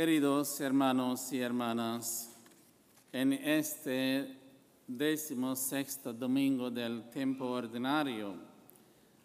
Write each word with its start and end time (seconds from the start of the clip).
Queridos 0.00 0.58
hermanos 0.62 1.30
y 1.30 1.42
hermanas, 1.42 2.34
en 3.12 3.34
este 3.34 4.34
décimo 4.86 5.54
sexto 5.54 6.14
domingo 6.14 6.70
del 6.70 7.10
tiempo 7.10 7.44
ordinario, 7.50 8.34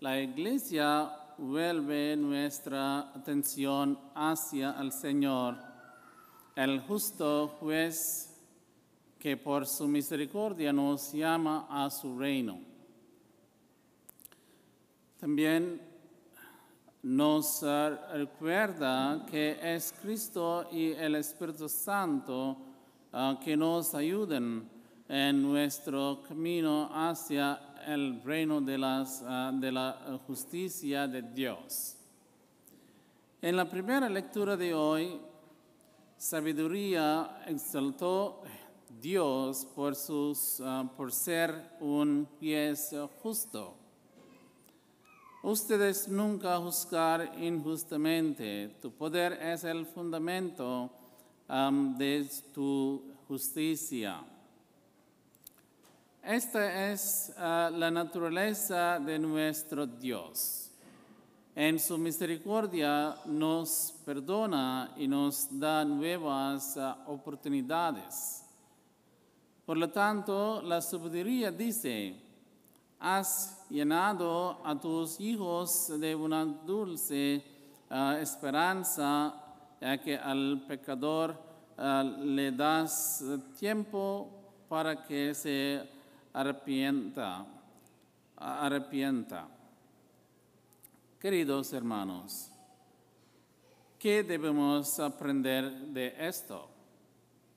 la 0.00 0.20
Iglesia 0.20 1.10
vuelve 1.38 2.14
nuestra 2.16 2.98
atención 3.16 3.98
hacia 4.14 4.72
el 4.78 4.92
Señor, 4.92 5.56
el 6.54 6.80
justo 6.80 7.56
juez 7.60 8.38
que 9.18 9.38
por 9.38 9.66
su 9.66 9.88
misericordia 9.88 10.70
nos 10.70 11.14
llama 11.14 11.66
a 11.70 11.88
su 11.88 12.18
reino. 12.18 12.60
También 15.18 15.87
nos 17.08 17.62
recuerda 18.12 19.24
que 19.30 19.58
es 19.62 19.94
Cristo 20.02 20.68
y 20.70 20.92
el 20.92 21.14
Espíritu 21.14 21.66
Santo 21.66 22.58
uh, 23.14 23.38
que 23.42 23.56
nos 23.56 23.94
ayuden 23.94 24.68
en 25.08 25.42
nuestro 25.42 26.20
camino 26.28 26.90
hacia 26.92 27.58
el 27.86 28.22
reino 28.22 28.60
de, 28.60 28.76
las, 28.76 29.24
de 29.54 29.72
la 29.72 30.20
justicia 30.26 31.08
de 31.08 31.22
Dios. 31.22 31.96
En 33.40 33.56
la 33.56 33.66
primera 33.70 34.06
lectura 34.10 34.54
de 34.54 34.74
hoy, 34.74 35.18
sabiduría 36.18 37.42
exaltó 37.46 38.42
Dios 39.00 39.66
por, 39.74 39.94
por 40.94 41.10
ser 41.10 41.70
un 41.80 42.28
juez 42.38 42.94
justo. 43.22 43.87
Ustedes 45.42 46.08
nunca 46.08 46.58
juzgar 46.58 47.32
injustamente. 47.38 48.74
Tu 48.82 48.90
poder 48.90 49.34
es 49.34 49.62
el 49.62 49.86
fundamento 49.86 50.90
um, 51.48 51.96
de 51.96 52.28
tu 52.52 53.00
justicia. 53.28 54.20
Esta 56.24 56.90
es 56.90 57.32
uh, 57.36 57.70
la 57.70 57.88
naturaleza 57.88 58.98
de 58.98 59.16
nuestro 59.18 59.86
Dios. 59.86 60.70
En 61.54 61.78
su 61.78 61.96
misericordia 61.98 63.16
nos 63.26 63.94
perdona 64.04 64.92
y 64.96 65.06
nos 65.06 65.48
da 65.50 65.84
nuevas 65.84 66.76
uh, 66.76 67.10
oportunidades. 67.12 68.42
Por 69.64 69.76
lo 69.76 69.88
tanto, 69.88 70.62
la 70.62 70.80
sabiduría 70.80 71.52
dice, 71.52 72.27
has 72.98 73.64
llenado 73.70 74.60
a 74.64 74.78
tus 74.78 75.20
hijos 75.20 75.88
de 76.00 76.14
una 76.14 76.44
dulce 76.44 77.44
uh, 77.90 78.12
esperanza, 78.20 79.34
ya 79.80 79.98
que 79.98 80.16
al 80.16 80.64
pecador 80.66 81.36
uh, 81.76 82.02
le 82.24 82.50
das 82.52 83.22
tiempo 83.58 84.28
para 84.68 85.02
que 85.02 85.34
se 85.34 85.88
arrepienta. 86.32 87.46
arrepienta. 88.36 89.48
Queridos 91.20 91.72
hermanos, 91.72 92.50
¿qué 93.98 94.22
debemos 94.22 94.98
aprender 95.00 95.70
de 95.88 96.14
esto? 96.18 96.68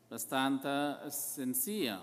Bastante 0.09 1.11
sencilla 1.11 2.01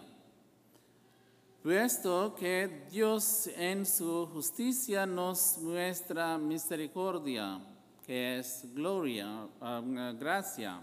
puesto 1.63 2.35
que 2.35 2.87
Dios 2.91 3.49
en 3.57 3.85
su 3.85 4.27
justicia 4.27 5.05
nos 5.07 5.59
muestra 5.59 6.39
misericordia, 6.39 7.61
que 8.07 8.39
es 8.39 8.65
gloria, 8.75 9.49
uh, 9.61 10.19
gracia. 10.19 10.81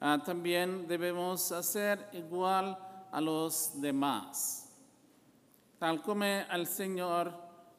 Uh, 0.00 0.18
también 0.24 0.86
debemos 0.86 1.50
hacer 1.50 2.08
igual 2.12 2.78
a 3.10 3.20
los 3.20 3.72
demás. 3.80 4.70
Tal 5.78 6.00
como 6.00 6.24
el 6.24 6.66
Señor, 6.66 7.32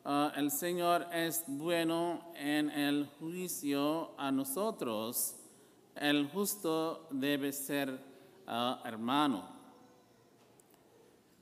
uh, 0.03 0.30
el 0.36 0.51
Señor 0.51 1.07
es 1.13 1.44
bueno 1.47 2.31
en 2.36 2.69
el 2.69 3.09
juicio 3.19 4.12
a 4.18 4.31
nosotros, 4.31 5.36
el 5.96 6.30
justo 6.30 7.07
debe 7.12 7.51
ser 7.51 8.07
hermano 8.84 9.59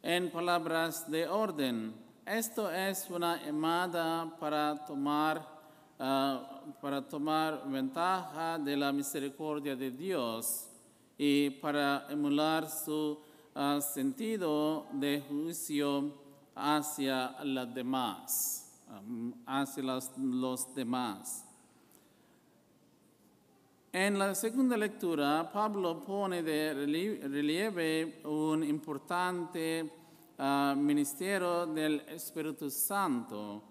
en 0.07 0.31
palabras 0.31 1.11
de 1.11 1.27
orden. 1.27 1.93
Esto 2.25 2.71
es 2.71 3.09
una 3.09 3.43
llamada 3.43 4.37
para 4.39 4.85
tomar, 4.85 5.45
ah, 5.99 6.61
para 6.81 7.05
tomar 7.05 7.69
ventaja 7.69 8.57
de 8.57 8.77
la 8.77 8.93
misericordia 8.93 9.75
de 9.75 9.91
Dios 9.91 10.69
y 11.17 11.49
para 11.49 12.07
emular 12.09 12.69
su 12.69 13.19
ah, 13.53 13.81
sentido 13.81 14.87
de 14.93 15.21
juicio 15.27 16.13
hacia 16.55 17.35
los 17.43 17.73
demás, 17.73 18.79
hacia 19.45 19.83
los 19.83 20.73
demás. 20.73 21.46
En 23.99 24.19
la 24.19 24.35
segunda 24.35 24.77
lectura, 24.77 25.49
Pablo 25.51 25.99
pone 26.05 26.43
de 26.43 26.71
relieve 27.27 28.21
un 28.25 28.63
importante 28.63 29.89
uh, 30.37 30.75
ministerio 30.75 31.65
del 31.65 32.01
Espíritu 32.07 32.69
Santo 32.69 33.63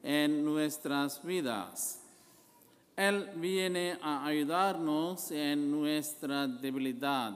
en 0.00 0.44
nuestras 0.44 1.20
vidas. 1.24 2.00
Él 2.94 3.32
viene 3.34 3.98
a 4.00 4.24
ayudarnos 4.24 5.32
en 5.32 5.68
nuestra 5.68 6.46
debilidad. 6.46 7.34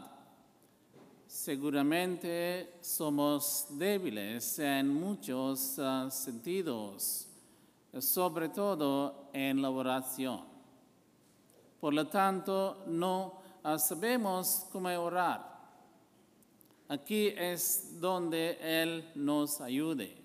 Seguramente 1.26 2.74
somos 2.80 3.66
débiles 3.70 4.60
en 4.60 4.94
muchos 4.94 5.76
uh, 5.78 6.08
sentidos, 6.08 7.26
sobre 7.98 8.48
todo 8.50 9.28
en 9.32 9.60
la 9.60 9.70
oración. 9.70 10.47
Por 11.80 11.94
lo 11.94 12.06
tanto, 12.08 12.84
no 12.86 13.40
sabemos 13.78 14.66
cómo 14.72 14.88
orar. 14.88 15.58
Aquí 16.88 17.28
es 17.36 18.00
donde 18.00 18.58
Él 18.60 19.10
nos 19.14 19.60
ayude. 19.60 20.16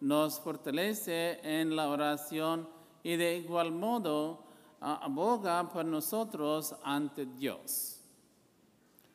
Nos 0.00 0.40
fortalece 0.40 1.38
en 1.42 1.76
la 1.76 1.88
oración 1.88 2.68
y 3.02 3.16
de 3.16 3.36
igual 3.36 3.70
modo 3.70 4.44
aboga 4.80 5.68
por 5.68 5.84
nosotros 5.84 6.74
ante 6.82 7.26
Dios. 7.26 8.00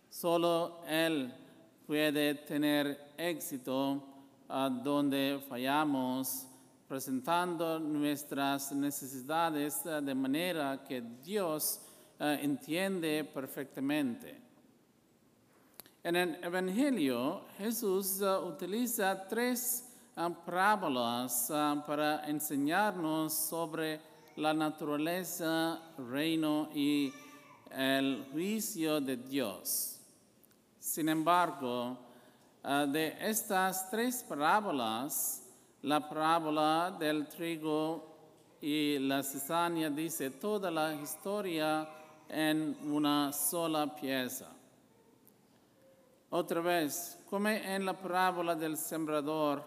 Solo 0.09 0.81
Él 0.87 1.33
puede 1.85 2.35
tener 2.35 3.13
éxito 3.17 4.03
donde 4.83 5.43
fallamos 5.49 6.47
presentando 6.87 7.79
nuestras 7.79 8.71
necesidades 8.71 9.85
eh, 9.85 9.99
de 10.01 10.15
manera 10.15 10.83
que 10.87 11.01
Dios 11.01 11.81
eh, 12.17 12.39
entiende 12.41 13.25
perfectamente. 13.25 14.41
En 16.01 16.15
el 16.15 16.41
Evangelio, 16.41 17.41
Jesús 17.57 18.21
eh, 18.21 18.37
utiliza 18.37 19.27
tres 19.27 19.83
parábolas 20.45 21.47
para 21.85 22.27
enseñarnos 22.27 23.33
sobre 23.33 24.01
la 24.37 24.51
naturaleza, 24.51 25.79
reino 26.09 26.69
y 26.73 27.13
el 27.69 28.25
juicio 28.31 28.99
de 28.99 29.15
Dios. 29.17 29.99
Sin 30.79 31.09
embargo, 31.09 31.99
de 32.63 33.15
estas 33.19 33.91
tres 33.91 34.25
parábolas, 34.27 35.46
la 35.87 36.01
parábola 36.01 36.93
del 36.99 37.29
trigo 37.29 38.03
y 38.59 38.99
la 38.99 39.23
cizaña 39.23 39.89
dice 39.89 40.31
toda 40.31 40.69
la 40.69 40.93
historia 40.93 41.87
en 42.27 42.75
una 42.91 43.31
sola 43.31 43.95
pieza. 43.95 44.51
Otra 46.29 46.59
vez, 46.59 47.17
como 47.29 47.47
en 47.47 47.85
la 47.85 47.93
parábola 47.93 48.53
del 48.53 48.75
sembrador, 48.75 49.63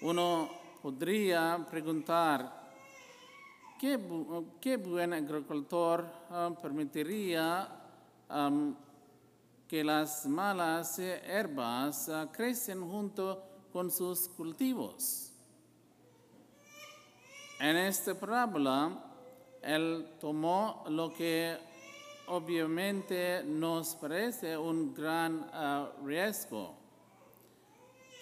uno 0.00 0.50
podría 0.82 1.64
preguntar, 1.70 2.52
¿qué, 3.78 3.96
buen 4.76 5.12
agricultor 5.12 6.04
ah, 6.30 6.50
permitiría 6.60 7.68
que 9.68 9.84
las 9.84 10.26
malas 10.26 10.98
herbas 10.98 12.08
uh, 12.08 12.26
crecen 12.32 12.80
junto 12.90 13.51
con 13.72 13.90
sus 13.90 14.28
cultivos. 14.28 15.32
En 17.58 17.76
esta 17.76 18.18
parábola, 18.18 19.04
él 19.62 20.16
tomó 20.20 20.84
lo 20.88 21.12
que 21.14 21.56
obviamente 22.26 23.42
nos 23.44 23.94
parece 23.96 24.56
un 24.56 24.94
gran 24.94 25.48
ah, 25.52 25.90
riesgo. 26.04 26.74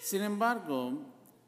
Sin 0.01 0.23
embargo, 0.23 0.93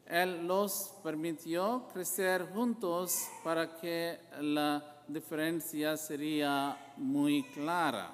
Él 0.05 0.45
los 0.47 0.93
permitió 1.03 1.87
crecer 1.91 2.47
juntos 2.53 3.27
para 3.43 3.75
que 3.77 4.19
la 4.39 5.03
diferencia 5.07 5.97
sería 5.97 6.93
muy 6.97 7.43
clara. 7.43 8.11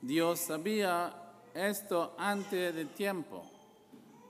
Dios 0.00 0.40
sabía 0.40 1.14
esto 1.54 2.14
antes 2.16 2.74
de 2.74 2.84
tiempo. 2.86 3.51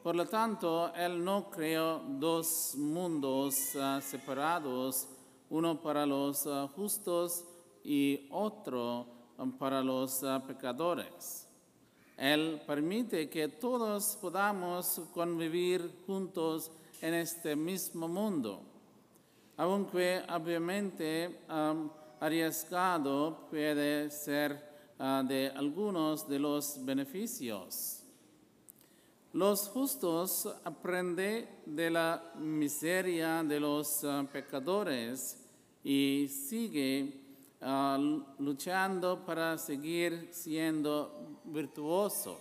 Por 0.02 0.16
lo 0.16 0.26
tanto, 0.26 0.92
Él 0.96 1.24
no 1.24 1.48
creó 1.48 2.02
dos 2.18 2.74
mundos 2.76 3.76
ah, 3.76 4.00
separados, 4.02 5.06
uno 5.48 5.80
para 5.80 6.04
los 6.04 6.44
ah, 6.48 6.68
justos 6.74 7.44
y 7.84 8.26
otro 8.32 9.06
ah, 9.38 9.46
para 9.56 9.80
los 9.80 10.20
pecadores. 10.44 11.48
Él 12.16 12.60
permite 12.66 13.30
que 13.30 13.46
todos 13.46 14.18
podamos 14.20 15.00
convivir 15.14 16.02
juntos 16.04 16.72
en 17.00 17.14
este 17.14 17.54
mismo 17.54 18.08
mundo, 18.08 18.60
aunque 19.56 20.20
obviamente 20.28 21.44
arriesgado 22.20 23.46
puede 23.48 24.10
ser 24.10 24.70
de 24.98 25.52
algunos 25.54 26.28
de 26.28 26.38
los 26.38 26.84
beneficios. 26.84 28.01
Los 29.32 29.68
justos 29.70 30.46
aprenden 30.62 31.48
de 31.64 31.90
la 31.90 32.32
miseria 32.38 33.42
de 33.42 33.58
los 33.58 34.04
pecadores 34.30 35.38
y 35.82 36.28
sigue 36.28 37.18
luchando 38.38 39.24
para 39.24 39.56
seguir 39.56 40.28
siendo 40.32 41.40
virtuoso. 41.44 42.38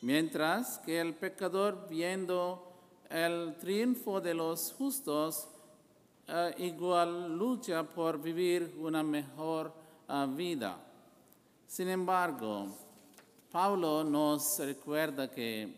Mientras 0.00 0.78
que 0.78 1.00
el 1.00 1.14
pecador 1.14 1.86
viendo 1.88 2.72
el 3.08 3.54
triunfo 3.60 4.20
de 4.20 4.34
los 4.34 4.72
justos, 4.72 5.46
eh, 6.26 6.54
igual 6.58 7.38
lucha 7.38 7.84
por 7.84 8.20
vivir 8.20 8.74
una 8.80 9.04
mejor 9.04 9.72
eh, 10.08 10.26
vida. 10.34 10.76
Sin 11.68 11.88
embargo, 11.88 12.66
Pablo 13.52 14.02
nos 14.02 14.58
recuerda 14.60 15.30
que, 15.30 15.70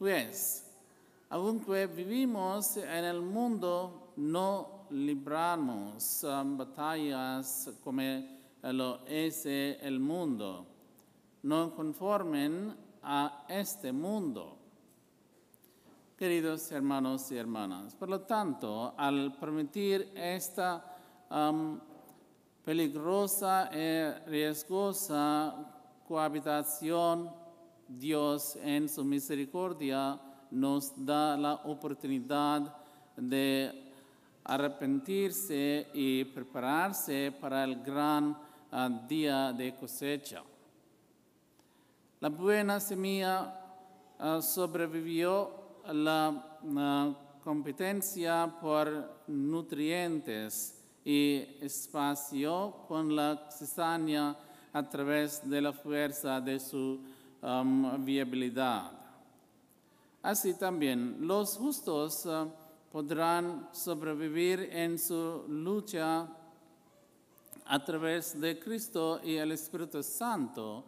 pues, 0.00 0.68
aunque 1.30 1.86
vivimos 1.86 2.76
en 2.76 3.04
el 3.04 3.22
mundo, 3.22 4.14
no 4.16 4.86
libramos 4.90 6.24
um, 6.24 6.56
batallas 6.56 7.70
como 7.84 8.02
lo 8.62 9.06
es 9.06 9.46
el 9.46 10.00
mundo, 10.00 10.66
no 11.44 11.72
conformen 11.72 12.76
a 13.00 13.44
este 13.48 13.92
mundo. 13.92 14.58
Queridos 16.18 16.72
hermanos 16.72 17.30
y 17.30 17.36
hermanas, 17.36 17.94
por 17.94 18.08
lo 18.08 18.22
tanto, 18.22 18.92
al 18.96 19.36
permitir 19.38 20.12
esta 20.16 20.96
um, 21.30 21.78
peligrosa 22.64 23.70
y 23.72 24.28
riesgosa 24.28 25.71
cohabitación, 26.12 27.30
Dios 27.88 28.58
en 28.62 28.86
su 28.86 29.02
misericordia 29.02 30.20
nos 30.50 30.92
da 30.94 31.38
la 31.38 31.54
oportunidad 31.64 32.76
de 33.16 33.90
arrepentirse 34.44 35.88
y 35.94 36.24
prepararse 36.26 37.32
para 37.40 37.64
el 37.64 37.82
gran 37.82 38.36
ah, 38.70 38.90
día 39.08 39.54
de 39.54 39.74
cosecha. 39.74 40.42
La 42.20 42.28
buena 42.28 42.78
semilla 42.78 43.58
ah, 44.18 44.42
sobrevivió 44.42 45.80
a 45.86 45.94
la 45.94 47.16
competencia 47.42 48.54
por 48.60 49.24
nutrientes 49.28 50.78
y 51.06 51.56
espacio 51.62 52.84
con 52.86 53.16
la 53.16 53.48
cizaña 53.50 54.36
a 54.72 54.88
través 54.88 55.48
de 55.48 55.60
la 55.60 55.72
fuerza 55.72 56.40
de 56.40 56.58
su 56.58 57.00
um, 57.42 58.04
viabilidad. 58.04 58.92
Así 60.22 60.54
también 60.54 61.16
los 61.20 61.56
justos 61.56 62.24
uh, 62.26 62.48
podrán 62.90 63.68
sobrevivir 63.72 64.68
en 64.72 64.98
su 64.98 65.44
lucha 65.48 66.28
a 67.64 67.84
través 67.84 68.40
de 68.40 68.58
Cristo 68.58 69.20
y 69.22 69.36
el 69.36 69.52
Espíritu 69.52 70.02
Santo 70.02 70.84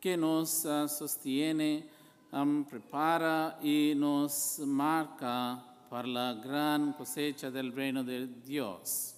que 0.00 0.16
nos 0.16 0.64
uh, 0.64 0.88
sostiene, 0.88 1.88
um, 2.32 2.64
prepara 2.64 3.58
y 3.62 3.94
nos 3.96 4.58
marca 4.60 5.64
para 5.88 6.08
la 6.08 6.34
gran 6.34 6.92
cosecha 6.94 7.50
del 7.50 7.72
reino 7.72 8.02
de 8.02 8.26
Dios. 8.26 9.14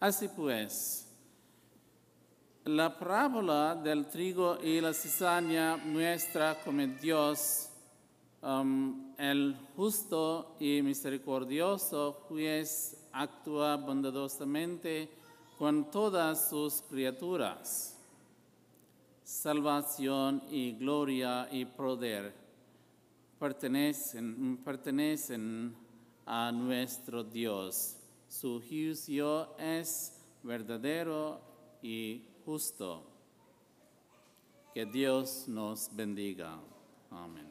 Así 0.00 0.28
pues, 0.28 1.09
la 2.76 2.96
parábola 2.96 3.74
del 3.74 4.06
trigo 4.06 4.58
y 4.62 4.80
la 4.80 4.92
cizaña 4.92 5.76
muestra 5.76 6.58
cómo 6.64 6.86
Dios, 6.86 7.68
um, 8.42 9.12
el 9.18 9.56
justo 9.74 10.56
y 10.60 10.80
misericordioso 10.82 12.24
juez, 12.28 12.96
actúa 13.12 13.76
bondadosamente 13.76 15.10
con 15.58 15.90
todas 15.90 16.48
sus 16.48 16.82
criaturas. 16.82 17.96
Salvación 19.24 20.42
y 20.50 20.72
gloria 20.72 21.48
y 21.50 21.64
poder 21.64 22.32
pertenecen, 23.38 24.58
pertenecen 24.64 25.74
a 26.24 26.52
nuestro 26.52 27.24
Dios 27.24 27.96
su 28.30 28.60
juicio 28.60 29.56
es 29.58 30.16
verdadero 30.44 31.40
y 31.82 32.29
justo. 32.50 33.04
Que 34.74 34.84
Dios 34.84 35.46
nos 35.46 35.88
bendiga. 35.94 36.58
Amén. 37.10 37.49